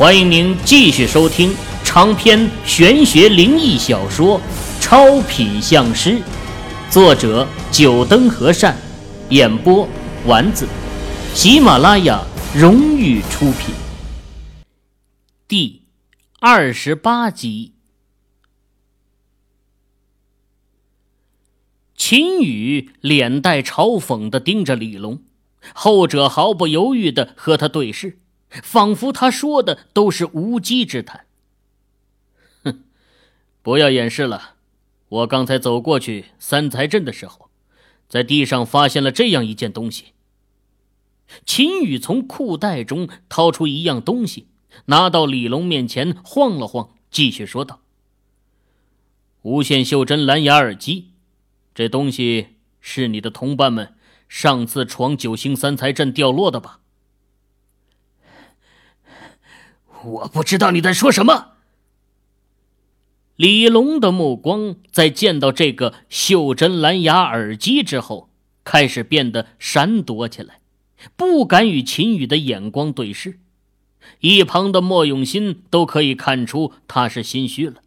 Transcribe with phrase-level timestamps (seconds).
[0.00, 1.54] 欢迎您继续收听
[1.84, 4.40] 长篇玄学灵异小说
[4.80, 6.12] 《超品相师》，
[6.90, 8.74] 作者：九灯和善，
[9.28, 9.86] 演播：
[10.24, 10.66] 丸子，
[11.34, 12.24] 喜马拉雅
[12.54, 13.74] 荣誉出品。
[15.46, 15.82] 第
[16.40, 17.74] 二十八集，
[21.94, 25.22] 秦羽脸带嘲讽的盯着李龙，
[25.74, 28.16] 后者毫不犹豫的和他对视。
[28.50, 31.26] 仿佛他说的都是无稽之谈。
[32.64, 32.84] 哼，
[33.62, 34.54] 不要掩饰了，
[35.08, 37.50] 我刚才走过去三才镇的时候，
[38.08, 40.06] 在地上发现了这样一件东西。
[41.46, 44.48] 秦宇从裤袋中掏出一样东西，
[44.86, 47.80] 拿到李龙面前晃了晃，继续说道
[49.42, 51.12] ：“无线袖珍蓝牙耳机，
[51.72, 53.94] 这东西是你的同伴们
[54.28, 56.80] 上次闯九星三才镇掉落的吧？”
[60.04, 61.52] 我不知道你在说什么。
[63.36, 68.28] 李龙的目光在见到这个袖珍蓝牙耳机之后，
[68.64, 70.60] 开始变得闪躲起来，
[71.16, 73.40] 不敢与秦宇的眼光对视。
[74.20, 77.82] 一旁的莫永新都可以看出他是心虚了。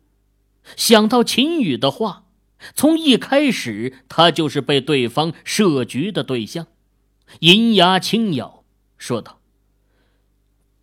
[0.75, 2.25] 想到秦宇的话，
[2.73, 6.67] 从一开始他就是被对方设局的对象，
[7.41, 8.63] 银牙轻咬，
[8.97, 9.39] 说道：“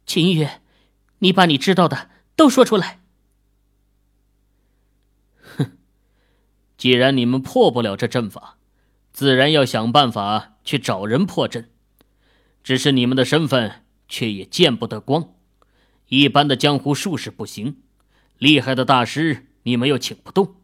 [0.06, 0.46] 秦羽。”
[1.20, 3.00] 你把你知道的都说出来。
[5.56, 5.78] 哼，
[6.76, 8.58] 既然你们破不了这阵法，
[9.12, 11.70] 自然要想办法去找人破阵。
[12.62, 15.34] 只是你们的身份却也见不得光，
[16.08, 17.82] 一般的江湖术士不行，
[18.36, 20.56] 厉害的大师你们又请不动。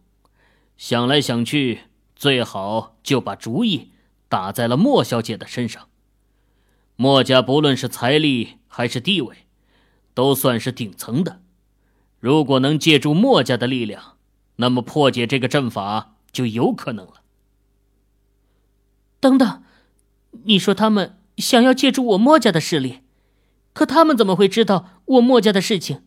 [0.76, 3.92] 想来想去，最好就把主意
[4.28, 5.88] 打在了莫小姐的身上。
[6.96, 9.45] 莫家不论是财力还是地位。
[10.16, 11.42] 都算是顶层的，
[12.20, 14.16] 如果能借助墨家的力量，
[14.56, 17.20] 那么破解这个阵法就有可能了。
[19.20, 19.62] 等等，
[20.44, 23.00] 你说他们想要借助我墨家的势力，
[23.74, 26.02] 可他们怎么会知道我墨家的事情？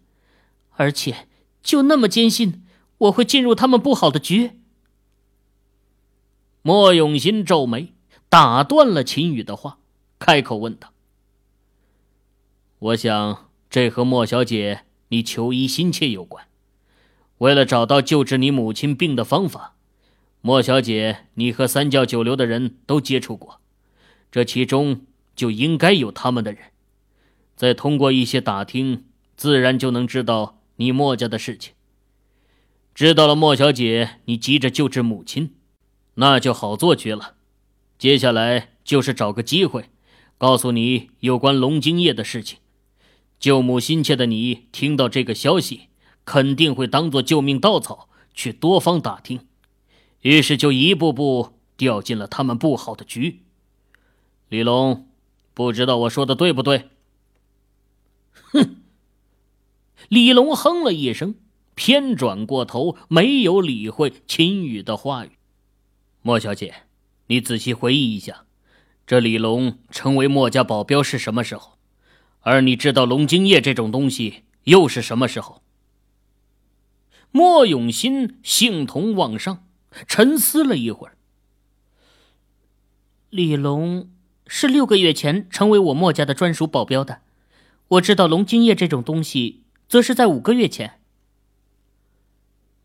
[0.71, 1.27] 而且
[1.61, 2.65] 就那么坚信
[2.97, 4.59] 我会进入他们不好的局？
[6.63, 7.93] 莫永新皱眉，
[8.27, 9.77] 打断了秦羽的话，
[10.17, 10.93] 开口问道
[12.79, 16.45] ：“我想。”这和莫小姐你求医心切有关。
[17.37, 19.75] 为了找到救治你母亲病的方法，
[20.41, 23.61] 莫小姐你和三教九流的人都接触过，
[24.31, 26.61] 这其中就应该有他们的人。
[27.55, 29.05] 再通过一些打听，
[29.37, 31.73] 自然就能知道你莫家的事情。
[32.95, 35.53] 知道了莫小姐你急着救治母亲，
[36.15, 37.35] 那就好做绝了。
[37.97, 39.89] 接下来就是找个机会，
[40.37, 42.59] 告诉你有关龙精液的事情。
[43.39, 45.87] 救母心切的你，听到这个消息，
[46.25, 49.47] 肯定会当做救命稻草去多方打听，
[50.21, 53.43] 于是就一步步掉进了他们不好的局。
[54.49, 55.07] 李龙，
[55.53, 56.89] 不知道我说的对不对？
[58.51, 58.75] 哼！
[60.09, 61.35] 李龙哼了一声，
[61.75, 65.31] 偏转过头，没有理会秦羽的话语。
[66.21, 66.73] 莫小姐，
[67.27, 68.43] 你仔细回忆一下，
[69.07, 71.78] 这李龙成为莫家保镖是什么时候？
[72.41, 75.61] 而你知道龙精液这种东西又是什么时候？
[77.31, 79.67] 莫永新兴同望上，
[80.07, 81.15] 沉思了一会儿。
[83.29, 84.09] 李龙
[84.47, 87.21] 是六个月前成为我莫家的专属保镖的，
[87.89, 90.99] 我知道龙精液这种东西，则是在五个月前。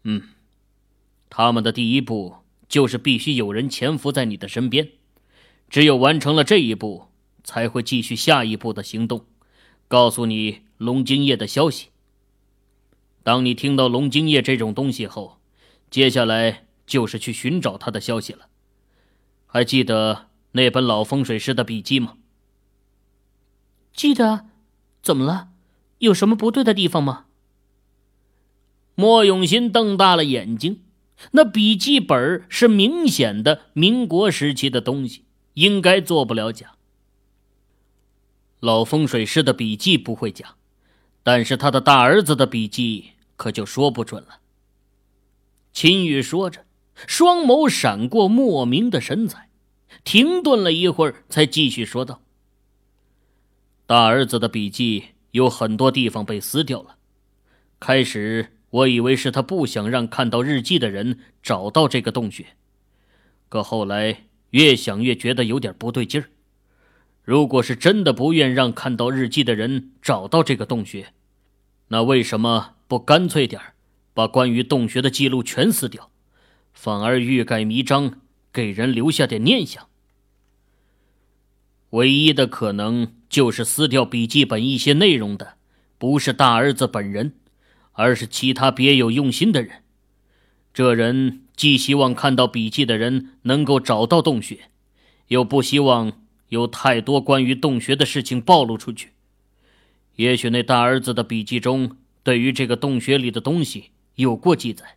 [0.03, 0.29] 嗯，
[1.31, 2.37] 他们的第一步
[2.69, 4.91] 就是必须有人潜伏在你的身边，
[5.71, 7.07] 只有完成了这一步，
[7.43, 9.25] 才会继续下一步的行动。
[9.89, 11.89] 告诉你龙精液的消息。
[13.23, 15.39] 当你听到龙精液这种东西后，
[15.91, 18.49] 接下来就是去寻找他的消息了。
[19.47, 22.15] 还记得那本老风水师的笔记吗？
[23.93, 24.47] 记得。
[25.03, 25.49] 怎么了？
[25.99, 27.27] 有什么不对的地方吗？
[28.95, 30.81] 莫永新瞪大了眼睛。
[31.33, 36.73] 那笔记本是明显的民国时期的东西，应该做不了假。
[38.65, 40.55] 老风水师的笔记不会假，
[41.23, 44.41] 但是他的大儿子的笔记可就说不准了。
[45.75, 46.65] 秦羽说着，
[47.07, 49.51] 双眸闪过莫名的神采，
[50.03, 52.23] 停顿了一会儿，才继续说道
[53.85, 56.97] ：“大儿子的笔记有很多地方被撕掉了。
[57.79, 62.47] 开始我以为是他不想让看到日记的人找到这个洞穴，
[63.51, 66.31] 可后来越想越觉得有点不对劲儿。”
[67.25, 71.15] 如果是真的不愿让看到日记的人找到这个洞穴，
[71.89, 73.61] 那为什么不干脆点
[74.13, 76.11] 把关于洞穴的记录全撕掉，
[76.75, 78.21] 反而欲盖弥彰，
[78.53, 79.89] 给人留下点念想？
[81.91, 85.55] 唯一的可能就是撕掉笔记本一些内容的，
[85.97, 87.35] 不是大儿子本人，
[87.93, 89.83] 而是其他别有用心的人。
[90.75, 94.69] 这人既希望看到笔记的人能够找到洞穴，
[95.29, 96.24] 又不希望
[96.55, 99.11] 有太多关于洞穴的事情暴露出去。
[100.15, 104.97] 也许那大儿子的笔记中对于这个洞穴里的东西有过记载，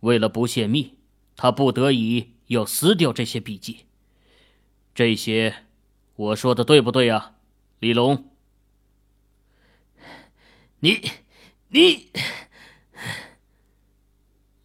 [0.00, 0.94] 为了不泄密，
[1.36, 3.80] 他不得已要撕掉这些笔记。
[4.94, 5.56] 这些，
[6.16, 7.34] 我说的对不对呀，
[7.78, 8.30] 李龙？
[10.80, 11.02] 你，
[11.68, 12.08] 你。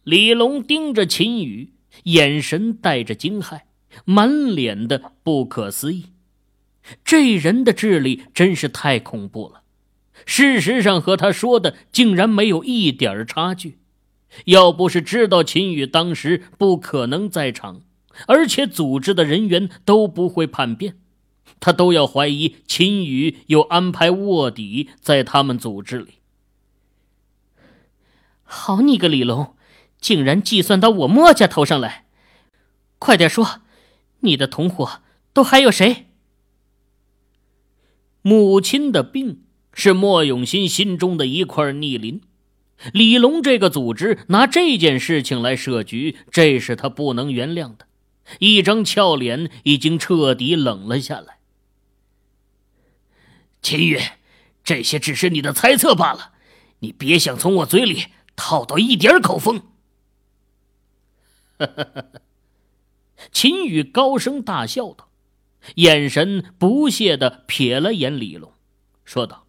[0.04, 1.74] 李龙盯着秦宇，
[2.04, 3.60] 眼神带着惊骇，
[4.04, 6.06] 满脸的不可思议。
[7.04, 9.62] 这人的智力真是太恐怖了，
[10.24, 13.78] 事实上和他说的竟然没有一点差距。
[14.46, 17.82] 要不是知道秦宇当时不可能在场，
[18.26, 20.98] 而且组织的人员都不会叛变，
[21.60, 26.14] 他都要怀疑秦宇有安排卧底在他们组织里。
[28.42, 29.54] 好你个李龙！
[30.00, 32.06] 竟然计算到我墨家头上来！
[32.98, 33.60] 快点说，
[34.20, 36.06] 你的同伙都还有谁？
[38.22, 42.20] 母亲的病是莫永新心中的一块逆鳞，
[42.92, 47.86] 李龙这个组织拿这件事情来设局，这是他不能原谅的。
[48.40, 51.38] 一张俏脸已经彻底冷了下来。
[53.62, 53.98] 秦宇，
[54.62, 56.32] 这些只是你的猜测罢了，
[56.80, 58.06] 你别想从我嘴里
[58.36, 59.62] 套到一点口风。
[61.58, 62.04] 哈哈哈！
[63.32, 65.08] 秦宇高声大笑道，
[65.76, 68.52] 眼神不屑的瞥了眼李龙，
[69.04, 69.46] 说道：“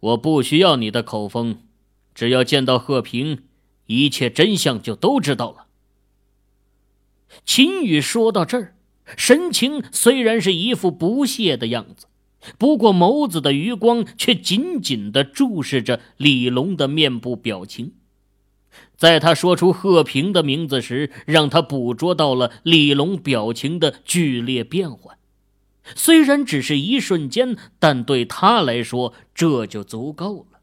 [0.00, 1.62] 我不需要你的口风，
[2.14, 3.44] 只要见到贺平，
[3.86, 5.66] 一切真相就都知道了。”
[7.44, 8.74] 秦宇说到这儿，
[9.16, 12.06] 神情虽然是一副不屑的样子，
[12.58, 17.92] 不过眸子的余光却紧紧的注视着李龙的面部表情。
[18.98, 25.16] 在他说出贺平的名字时，让他捕捉到了李龙表情的剧烈变换。
[25.94, 30.58] 虽然只是一瞬间，但对他来说这就足够了。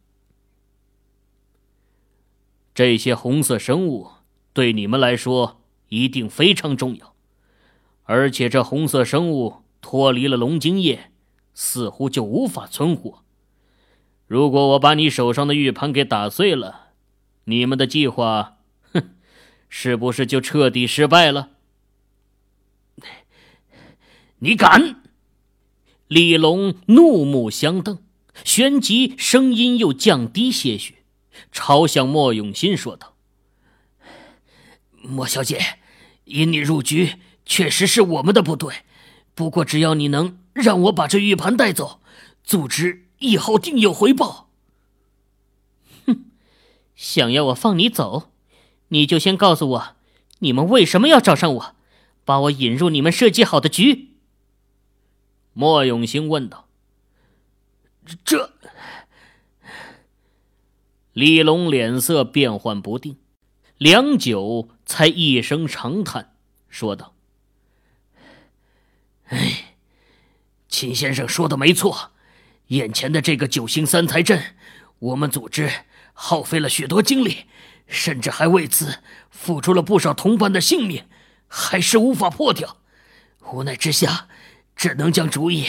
[2.73, 4.09] 这些红色生物
[4.51, 7.15] 对你们来说一定非常重要，
[8.03, 11.09] 而且这红色生物脱离了龙精液，
[11.53, 13.23] 似乎就无法存活。
[14.27, 16.84] 如果我把你手上的玉盘给打碎了，
[17.45, 18.57] 你们的计划，
[18.93, 19.15] 哼，
[19.69, 21.51] 是不是就彻底失败了？
[24.39, 25.01] 你敢！
[26.07, 27.99] 李龙怒目相瞪，
[28.43, 30.97] 旋即声音又降低些许，
[31.51, 33.15] 朝向莫永新说道
[35.01, 35.79] ：“莫小姐，
[36.25, 37.15] 引你入局
[37.45, 38.83] 确实是我们的不对，
[39.33, 42.01] 不过只要你能让我把这玉盘带走，
[42.43, 44.44] 组织以后定有回报。”
[46.95, 48.31] 想要我放你走，
[48.87, 49.95] 你就先告诉我，
[50.39, 51.75] 你们为什么要找上我，
[52.23, 54.15] 把我引入你们设计好的局？
[55.53, 56.69] 莫永兴问道。
[58.23, 58.53] 这……
[61.11, 63.17] 李龙脸色变幻不定，
[63.77, 66.35] 良久才一声长叹，
[66.69, 67.15] 说道
[69.27, 69.75] ：“哎，
[70.67, 72.11] 秦先生说的没错，
[72.67, 74.55] 眼前的这个九星三才阵，
[74.99, 75.69] 我们组织……”
[76.17, 77.45] 耗费了许多精力，
[77.85, 81.05] 甚至还为此付出了不少同伴的性命，
[81.47, 82.77] 还是无法破掉。
[83.51, 84.27] 无奈之下，
[84.75, 85.67] 只能将主意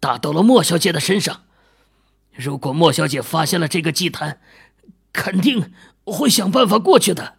[0.00, 1.44] 打到了莫小姐的身上。
[2.32, 4.40] 如果莫小姐发现了这个祭坛，
[5.12, 5.72] 肯定
[6.04, 7.36] 会想办法过去的。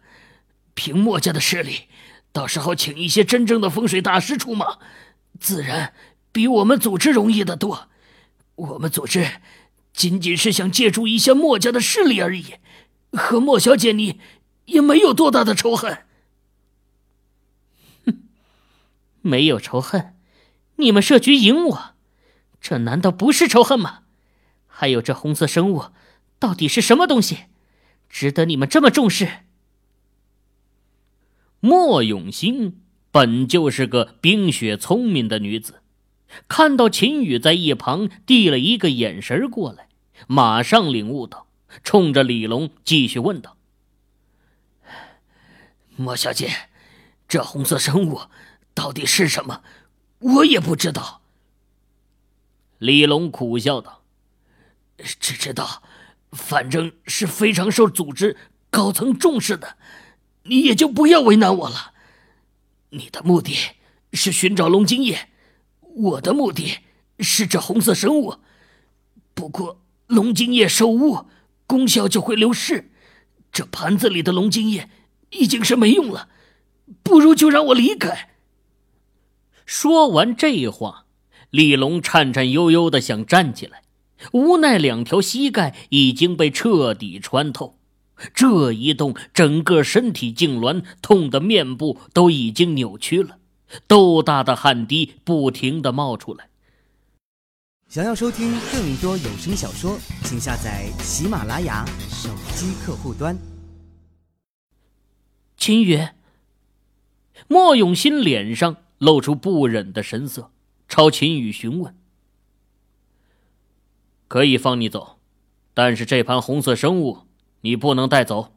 [0.74, 1.88] 凭莫家的势力，
[2.32, 4.78] 到时候请一些真正的风水大师出马，
[5.38, 5.92] 自然
[6.32, 7.88] 比我们组织容易得多。
[8.54, 9.28] 我们组织。
[9.96, 12.56] 仅仅是想借助一下墨家的势力而已，
[13.12, 14.20] 和莫小姐你
[14.66, 16.04] 也没有多大的仇恨。
[18.04, 18.28] 哼，
[19.22, 20.14] 没有仇恨，
[20.76, 21.94] 你们设局赢我，
[22.60, 24.02] 这难道不是仇恨吗？
[24.66, 25.86] 还有这红色生物，
[26.38, 27.44] 到底是什么东西，
[28.10, 29.44] 值得你们这么重视？
[31.60, 35.80] 莫永兴本就是个冰雪聪明的女子，
[36.48, 39.88] 看到秦宇在一旁递了一个眼神过来。
[40.26, 41.46] 马上领悟到，
[41.84, 43.56] 冲着李龙继续问道
[45.94, 46.68] ：“莫小姐，
[47.28, 48.22] 这红色生物
[48.74, 49.62] 到底是什么？
[50.18, 51.20] 我也不知道。”
[52.78, 54.02] 李龙苦笑道
[54.98, 55.82] ：“只知道，
[56.32, 58.36] 反正是非常受组织
[58.70, 59.76] 高层重视的，
[60.44, 61.92] 你也就不要为难我了。
[62.90, 63.54] 你的目的
[64.12, 65.28] 是寻找龙精液，
[65.96, 66.78] 我的目的
[67.20, 68.36] 是这红色生物。
[69.34, 71.26] 不过龙精液受污，
[71.66, 72.90] 功效就会流失，
[73.50, 74.90] 这盘子里的龙精液
[75.30, 76.28] 已经是没用了，
[77.02, 78.30] 不如就让我离开。
[79.64, 81.06] 说完这话，
[81.50, 83.82] 李龙颤颤悠悠的想站起来，
[84.32, 87.78] 无奈两条膝盖已经被彻底穿透，
[88.34, 93.38] 这一动，整个身体痉挛，痛得面部都已经扭曲了，
[93.86, 96.48] 豆大的汗滴不停的冒出来。
[97.88, 103.36] 想要收听更多有声小说，请下载喜马拉雅手机客户端。
[105.56, 106.08] 秦宇，
[107.48, 108.76] 莫永新脸上。
[108.98, 110.50] 露出不忍的神色，
[110.88, 111.94] 朝秦宇询问
[114.26, 115.18] ：“可以放你走，
[115.74, 117.26] 但是这盘红色生物
[117.60, 118.54] 你不能带走。”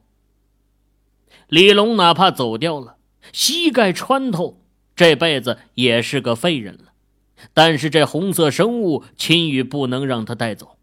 [1.46, 2.96] 李龙哪怕走掉了，
[3.34, 4.62] 膝盖穿透，
[5.00, 6.92] 这辈子也是个废人了。
[7.54, 10.76] 但是这红色生物，秦宇不能让他带走。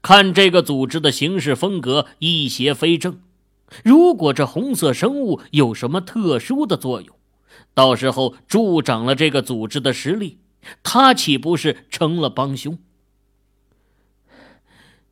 [0.00, 3.18] 看这个组织的行事风格，一邪非正。
[3.82, 7.16] 如果这红色生物有什么特殊的作用，
[7.74, 10.38] 到时候助长了这个组织的实力，
[10.84, 12.78] 他岂不是成了帮凶？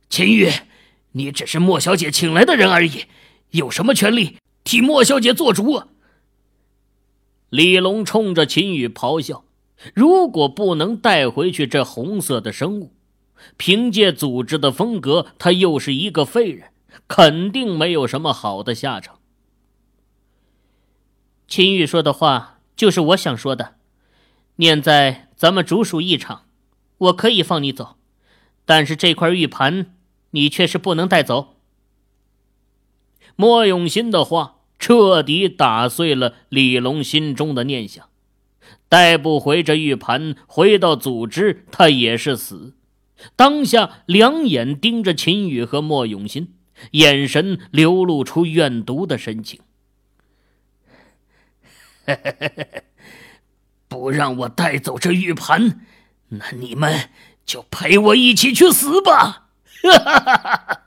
[0.09, 0.49] 秦宇，
[1.11, 3.07] 你只是莫小姐请来的人而已，
[3.51, 5.83] 有什么权利替莫小姐做主？
[7.49, 9.45] 李龙冲着秦宇咆哮
[9.95, 12.93] ：“如果不能带回去这红色的生物，
[13.55, 16.71] 凭借组织的风格，他又是一个废人，
[17.07, 19.19] 肯定没有什么好的下场。”
[21.47, 23.75] 秦宇说的话就是我想说的，
[24.57, 26.45] 念在咱们主属一场，
[26.97, 27.95] 我可以放你走，
[28.65, 29.95] 但是这块玉盘
[30.31, 31.55] 你却是不能带走。
[33.37, 34.56] 莫永新的话
[34.87, 38.07] 彻底打碎了李龙心中的念想，
[38.87, 42.73] 带不回这玉盘，回到组织他也是死。
[43.35, 46.53] 当下两眼盯着秦宇和莫永新，
[46.91, 49.59] 眼神流露出怨毒的神情。
[53.89, 55.85] 不让我带走这玉盘，
[56.29, 57.09] 那你们
[57.45, 59.49] 就陪我一起去死吧！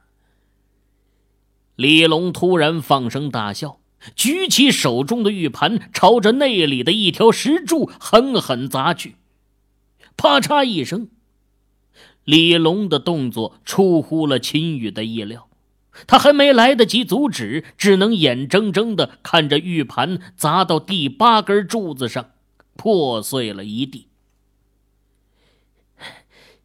[1.76, 3.79] 李龙突然放声大笑，
[4.14, 9.16] 举起手中的玉盘，朝着内里的一条石柱狠狠砸去。
[10.16, 11.08] 啪嚓一声，
[12.24, 15.48] 李龙的动作出乎了秦羽的意料。
[16.06, 22.30] 他还没来得及阻止，只能眼睁睁的看着玉盘砸到第八根柱子上，
[22.76, 24.06] 破碎了一地。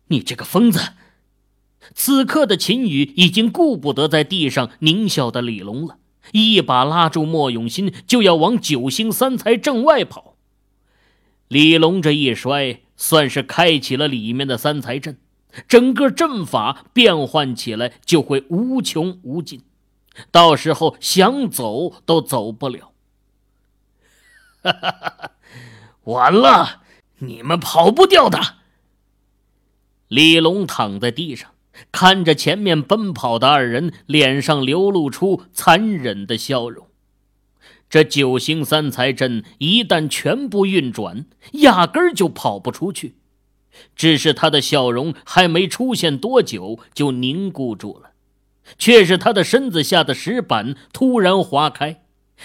[0.07, 0.93] 你这个疯子！
[1.95, 5.97] 此刻的秦羽已经顾不得在地上狞笑的李龙了，
[6.35, 10.35] 一把拉住莫永新，就要往九星三才阵外跑。
[11.47, 15.17] 李龙这一摔，算是开启了里面的三才阵。
[15.69, 19.61] 整个阵法变换起来就会无穷无尽，
[20.29, 22.91] 到时候想走都走不了。
[24.61, 25.31] 哈哈哈！
[26.03, 26.81] 完了，
[27.19, 28.57] 你们跑不掉的。
[30.09, 31.54] 李龙躺在地上，
[31.91, 36.87] 看着前面奔跑的二人，脸上流露出残忍的笑容。
[37.89, 43.15] 这九星三才阵一旦全部运转，压根儿就跑不出去。
[43.95, 48.11] 只是他的笑容还没出现多久，就凝固住了。
[48.79, 52.03] 却是他的身子下的石板突然划开，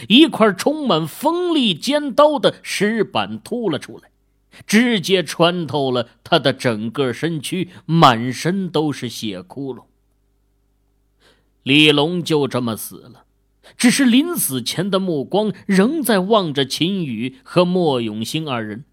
[0.08, 4.09] 一块充满锋利尖刀的石板凸了出来，
[4.66, 9.84] 直接穿透了他的整个身躯，满身都是血窟窿。
[11.62, 13.24] 李龙就这么死了，
[13.76, 18.84] 只是临死前的目光仍在望着秦羽和莫永兴二人。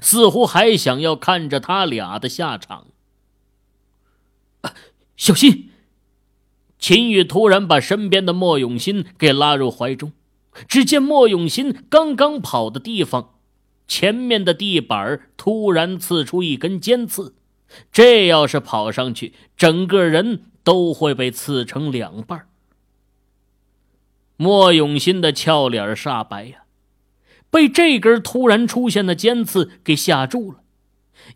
[0.00, 2.88] 似乎还想要看着他俩的下场。
[5.16, 5.70] 小心！
[6.80, 10.12] 秦宇突然把身边的莫永新给拉入怀中。
[10.68, 13.33] 只见莫永新刚刚跑的地方，
[13.86, 17.34] 前面的地板突然刺出一根尖刺，
[17.92, 22.48] 这要是跑上去，整个人都会被刺成两半。
[24.36, 26.64] 莫永新的俏脸煞白呀。
[27.50, 30.58] 被这根突然出现的尖刺给吓住了，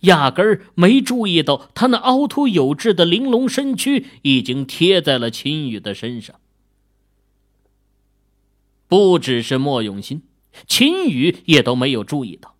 [0.01, 6.35] 压根儿没注意到他那凹凸有致的玲珑身躯已经贴在了秦羽的身上。
[8.89, 10.23] 不只是莫永新，
[10.67, 12.55] 秦羽也都没有注意到，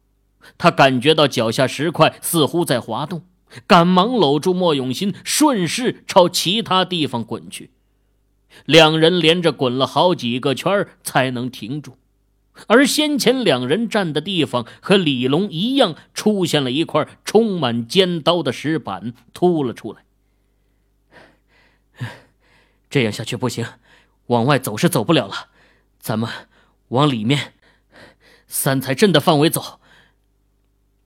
[0.57, 3.25] 他感觉到脚下石块似乎在滑动，
[3.67, 7.71] 赶忙搂住莫永新，顺势朝其他地方滚去。
[8.65, 11.97] 两人连着滚了好几个圈才能停住。
[12.67, 20.03] 而先前两人站的地方和李龙一样，出现了一块充满尖刀的石板，凸了出来。
[22.91, 23.65] 这样下去不行，
[24.27, 25.51] 往外走是走不了了。
[26.01, 26.29] 咱们
[26.89, 27.53] 往里面
[28.49, 29.79] 三才镇的范围走。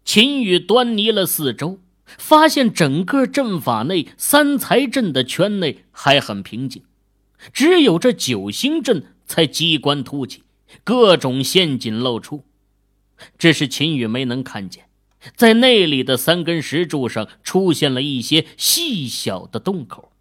[0.04, 6.82] 秦羽端倪了四周，发现整个阵法内三才镇的圈内还很平静，
[7.52, 10.44] 只有这九星阵才机关突起。
[10.84, 12.44] 各种陷阱露出，
[13.36, 14.86] 只是秦羽没能看见，
[15.36, 20.12] 在内里的三根石柱上出现了一些细小的洞口，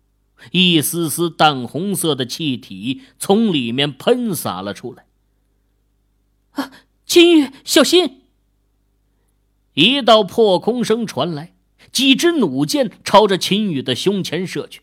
[0.51, 5.05] 一丝丝淡红色的气体从里面喷洒了出来。
[6.51, 6.71] 啊，
[7.11, 8.21] 秦羽，小心！
[9.73, 11.53] 一道破空声传来，
[11.91, 14.79] 几支弩箭朝着秦羽的胸前射去。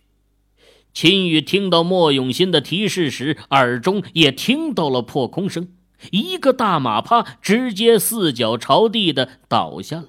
[0.92, 5.72] 秦羽听到莫永新的提示时，耳中也听到了破空声，
[6.10, 10.08] 一个大马趴直接四脚朝地的倒下了。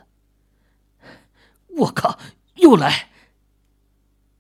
[1.77, 2.19] 我靠！
[2.57, 3.11] 又来！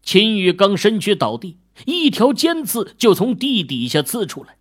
[0.03, 1.55] 秦羽刚身躯倒地，
[1.85, 4.57] 一条尖刺就从地底下刺出来。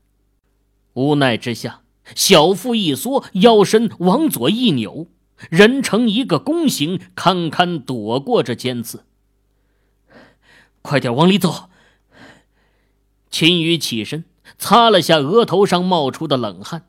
[0.92, 1.82] 无奈之下，
[2.14, 5.06] 小腹一缩，腰身往左一扭，
[5.50, 9.04] 人成一个弓形，堪堪躲过这尖刺。
[10.82, 11.68] 快点往里走！
[13.30, 14.24] 秦羽起身，
[14.56, 16.86] 擦了下额头上冒出的冷汗，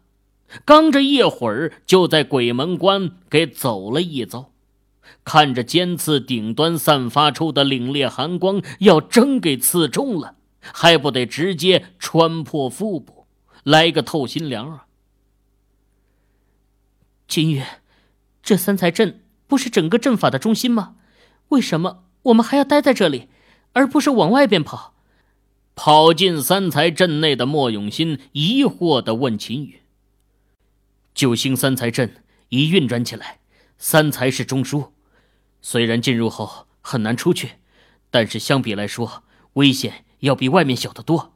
[0.63, 4.51] 刚这一会儿，就在鬼门关给走了一遭。
[5.25, 13.25] 看着尖刺顶端散发出的凛冽寒光，要真给刺中了，还不得直接穿破腹部，
[13.63, 14.85] 来个透心凉啊！
[17.29, 17.63] 秦羽，
[18.41, 20.95] 这三才阵不是整个阵法的中心吗？
[21.49, 23.27] 为什么我们还要待在这里，
[23.73, 24.95] 而不是往外边跑？
[25.75, 29.81] 跑进三才阵内的莫永新疑惑地问秦羽
[31.13, 33.39] ：“九星三才阵已运转起来，
[33.77, 34.89] 三才是中枢，
[35.61, 37.51] 虽然进入后很难出去，
[38.09, 41.33] 但是相比来说，危险要比外面小得多。”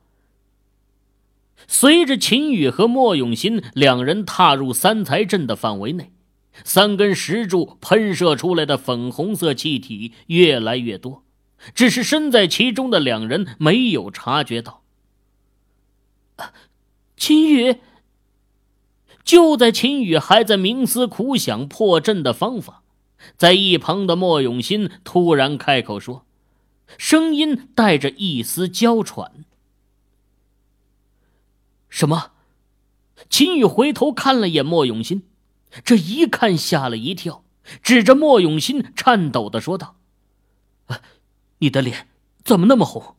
[1.67, 6.11] 随着秦羽和莫永新两人踏入三才阵的范围内，
[6.63, 11.23] 三根石柱喷射出来的粉红色气体越来越多。
[11.73, 14.83] 只是身在其中的两人没有察觉到。
[17.15, 17.77] 秦羽，
[19.23, 22.83] 就在秦羽还在冥思苦想破阵的方法，
[23.37, 26.25] 在一旁的莫永新突然开口说，
[26.97, 29.45] 声音带着一丝娇喘
[31.93, 32.31] ：“什么？”
[33.29, 35.21] 秦宇回头看了眼莫永新，
[35.85, 37.45] 这一看吓了一跳，
[37.83, 39.95] 指着莫永新颤抖的说道。
[40.87, 40.99] 啊
[41.59, 42.07] 你的脸
[42.43, 43.15] 怎么那么红？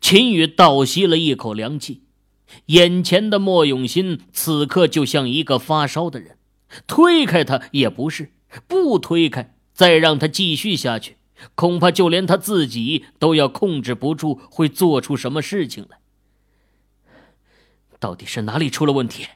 [0.00, 2.02] 秦宇倒吸了一口凉气，
[2.66, 6.38] 眼前的莫永新此刻就像一个发烧的人，
[6.86, 8.32] 推开他也不是，
[8.66, 11.18] 不推开再让他继续下去，
[11.54, 15.98] 恐怕就连他自己都要控制不住，会做出什么事情来。
[17.98, 19.26] 到底是哪里出了问题？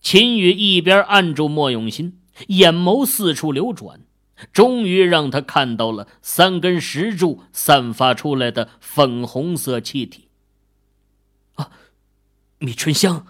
[0.00, 2.18] 秦羽一边按住莫永新，
[2.48, 4.00] 眼眸四处流转。
[4.52, 10.26] 终于让他看到了三根石柱散发出来的粉红色气体。
[11.54, 11.70] 啊，
[12.58, 13.24] 米春香。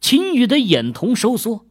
[0.00, 1.66] 秦羽的眼瞳收缩。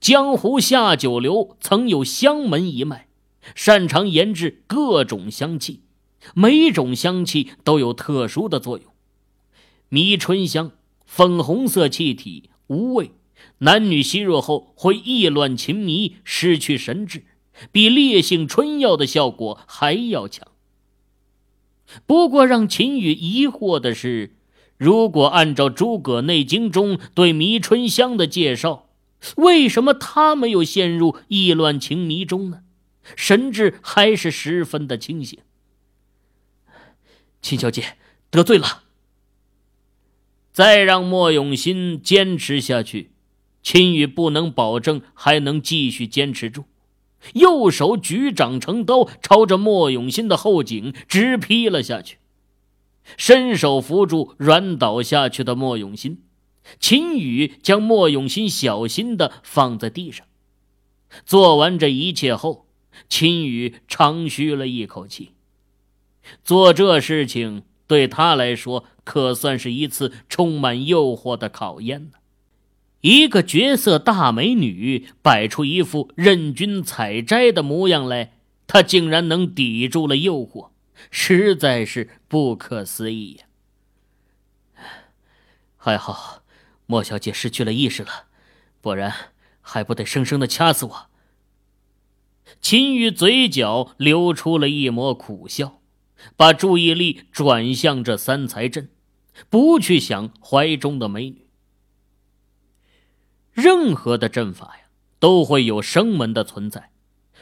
[0.00, 3.08] 江湖下九流曾有香门一脉，
[3.54, 5.82] 擅长研制各种香气，
[6.34, 8.95] 每种香气都有特殊的作用。
[9.88, 10.72] 迷春香，
[11.04, 13.12] 粉红色气体，无味。
[13.58, 17.24] 男女吸入后会意乱情迷、失去神智，
[17.70, 20.48] 比烈性春药的效果还要强。
[22.06, 24.36] 不过，让秦羽疑惑的是，
[24.76, 28.88] 如果按照《诸葛内经》中对迷春香的介绍，
[29.36, 32.60] 为什么他没有陷入意乱情迷中呢？
[33.14, 35.38] 神智还是十分的清醒。
[37.40, 37.96] 秦小姐
[38.30, 38.82] 得罪了，
[40.56, 43.10] 再让莫永新坚持下去。
[43.62, 46.64] 秦宇不能保证还能继续坚持住，
[47.34, 52.16] 右手举掌成刀，朝着莫永新的后颈直劈了下去。
[53.18, 56.22] 伸手扶住软倒下去的莫永新，
[56.80, 60.26] 秦宇将莫永新小心的放在地上。
[61.26, 62.66] 做完这一切后，
[63.10, 65.32] 秦宇长吁了一口气。
[66.42, 72.18] 做这事情对他来说，可算是一次充满诱惑的考验呢。
[73.02, 78.32] 一个绝色大美女摆出一副任君采摘的模样来，
[78.66, 80.70] 她竟然能抵住了诱惑，
[81.12, 83.44] 实在是不可思议呀！
[85.76, 86.42] 还好，
[86.86, 88.24] 莫小姐失去了意识了，
[88.80, 89.14] 不然
[89.60, 91.06] 还不得生生的掐死我。
[92.60, 95.80] 秦羽嘴角流出了一抹苦笑，
[96.36, 98.88] 把注意力转向这三才阵，
[99.48, 101.46] 不去想怀中的美女。
[103.52, 104.84] 任何的阵法呀，
[105.18, 106.90] 都会有生门的存在。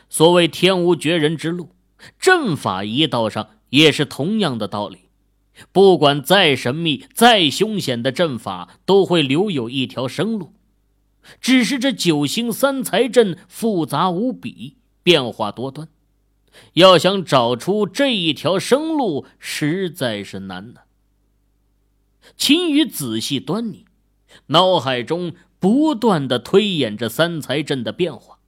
[0.08, 1.70] 所谓天无绝人之路，
[2.18, 4.98] 阵法一道上也是同样的道理。
[5.72, 10.52] 不管再神秘、再凶险的阵法，都会留有一条生路。
[11.40, 15.88] 只是这九星三才阵复杂无比，变化多端，
[16.74, 20.82] 要想找出这一条生路，实在是难呐。
[22.36, 23.84] 秦羽仔细端倪，
[24.46, 25.34] 脑海中。
[25.60, 28.38] 不断的推演着三才阵的变化，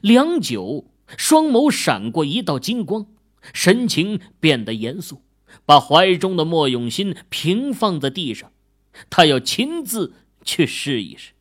[0.00, 3.08] 良久，双眸闪过一道金光，
[3.52, 5.22] 神情变得严肃，
[5.66, 8.52] 把怀中的莫永新平放在地上，
[9.10, 11.32] 他要亲自去试一试。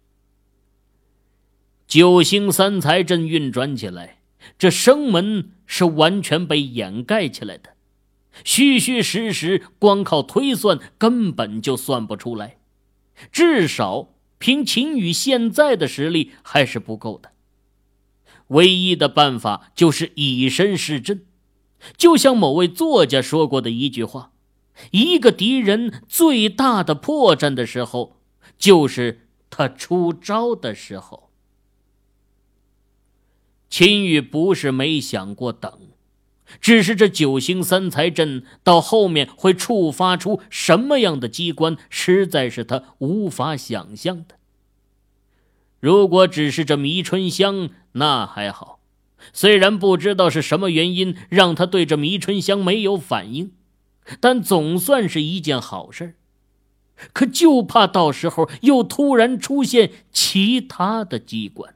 [1.85, 4.21] 九星三才阵运转起来，
[4.57, 7.75] 这生门是完全被掩盖起来的，
[8.43, 12.57] 虚虚实实，光靠推算根本就算不出来，
[13.31, 14.13] 至少。
[14.39, 17.31] 凭秦羽现在的实力还是不够的，
[18.49, 21.25] 唯一的办法就是以身试阵。
[21.97, 24.31] 就像某位作家说过的一句话
[24.93, 28.17] ：“一个敌人最大的破绽的时候，
[28.59, 31.31] 就是他出招的时候。”
[33.71, 35.89] 秦羽不是没想过等。
[36.61, 44.35] 只是这九星三才阵到后面会触发出什么样的机关，实在是他无法想象的。
[45.79, 48.79] 如果只是这迷春香，那还好，
[49.33, 53.51] 虽然不知道是什么原因让他对这迷春香没有反应，
[54.19, 56.15] 但总算是一件好事。
[57.13, 61.75] 可就怕到时候又突然出现其他的机关。